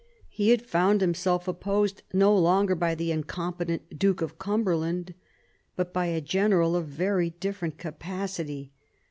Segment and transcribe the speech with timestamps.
[0.29, 5.13] He had found himself opposed, no longer by the incompetent Duke of Cumberland,
[5.75, 8.71] but by a general of very different capacity.